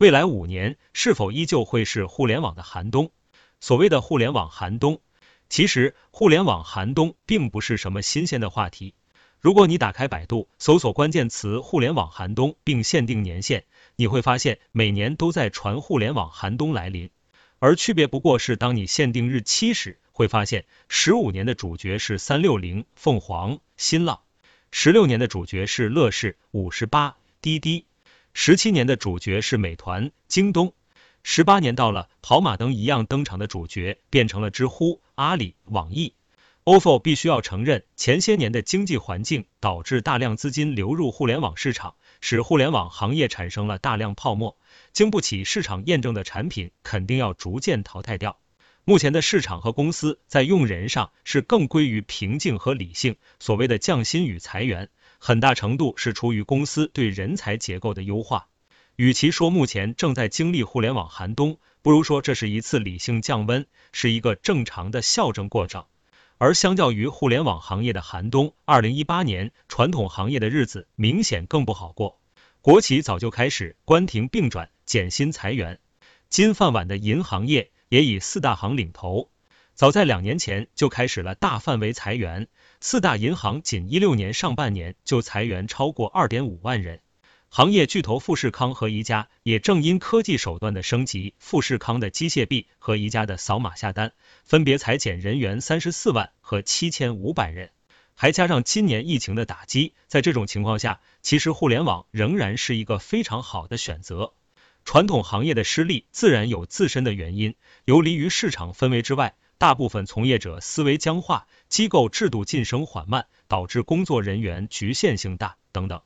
[0.00, 3.10] 未来五年是否依旧会是互联网的寒冬？
[3.60, 5.02] 所谓的互联网寒冬，
[5.50, 8.94] 其实互联网寒冬并不是什么新鲜的话题。
[9.40, 13.64] 如果你打开百度，搜索关键词“互联网寒冬”并限定年限，
[13.96, 17.10] 你会发现每年都在传互联网寒冬来临。
[17.58, 24.22] 而区别不过是，当你限定日期时，会发现十五年的主角是三六零、凤凰、新浪；
[24.72, 27.84] 十六年的主角是乐视、五十八、滴滴；
[28.32, 30.68] 十七年的主角是美团、京东；
[31.22, 36.14] 十八年到了，跑马灯一样登场的主角变成了知乎、阿里、网易。
[36.64, 44.56] ofo 必须要承认，前些年的经济环境导致大量资金流入互联网市场，使互联网行业产生了大量泡沫，
[44.92, 48.38] 经不起市场验证的产品肯定要逐渐淘汰掉。
[48.84, 54.88] 目前的市场和公司在用人上是更归于平静和理性，所谓的降薪与裁员，
[55.22, 58.48] 很大程度是出于公司对人才结构的优化。
[58.96, 65.84] 与其说目前正在经历互联网寒冬，不如说这是一次理性降温，是一个正常的校正过程。
[66.38, 72.18] 而相较于互联网行业的寒冬，二零一八年传统行业的日子明显更不好过。
[72.62, 75.80] 国企早就开始关停并转、减薪裁员，
[76.30, 79.28] 金饭碗的银行业也以四大行领头，
[79.80, 82.48] 早在两年前就开始了大范围裁员。
[82.82, 87.00] 四大银行仅一六年上半年就裁员超过二点五万人。
[87.48, 94.12] 行业巨头富士康和宜家也正因科技手段的升级，富士康的机械臂和宜家的扫码下单，
[94.44, 97.70] 分别裁减人员三十四万和七千五百人，
[98.14, 104.34] 还加上今年疫情的打击，在这种情况下，其实互联网仍然是一个非常好的选择。
[104.84, 107.54] 传统行业的失利自然有自身的原因，
[107.86, 116.00] 游离于市场氛围之外，大部分从业者思维僵化，机构制度晋升缓慢，导致工作人员局限性大等等。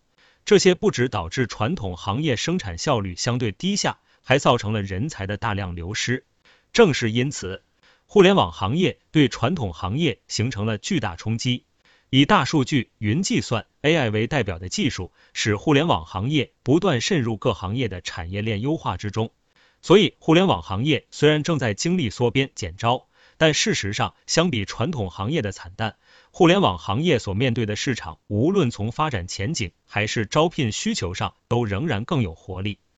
[0.45, 6.25] 这些不止导致传统行业生产效率相对低下，还造成了人才的大量流失。
[6.73, 7.63] 正是因此，
[8.07, 11.63] 互联网行业对传统行业形成了巨大冲击。
[12.11, 19.31] 以大数据、云计算、AI 为代表的技术，使互联网行业不断渗入各行业的产业链优化之中。
[19.81, 23.07] 所以，互联网行业虽然正在经历缩编减招，
[23.45, 25.97] 但事实上，相比传统行业的惨淡。
[26.31, 32.79] 互联网行业所面对的市场，无论从发展前景还是招聘需求上，都仍然更有活力。